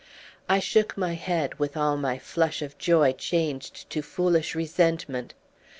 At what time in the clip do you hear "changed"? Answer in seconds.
3.13-3.87